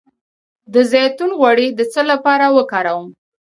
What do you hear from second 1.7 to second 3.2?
د څه لپاره وکاروم؟